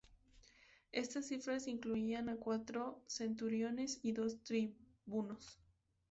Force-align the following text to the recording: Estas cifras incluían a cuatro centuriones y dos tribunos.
Estas 0.91 1.27
cifras 1.27 1.67
incluían 1.67 2.27
a 2.29 2.37
cuatro 2.37 3.03
centuriones 3.07 3.99
y 4.01 4.13
dos 4.13 4.41
tribunos. 4.41 5.59